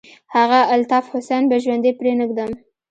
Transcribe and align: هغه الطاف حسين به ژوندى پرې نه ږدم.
هغه 0.35 0.59
الطاف 0.75 1.05
حسين 1.13 1.43
به 1.49 1.55
ژوندى 1.63 1.91
پرې 1.99 2.13
نه 2.19 2.25
ږدم. 2.29 2.51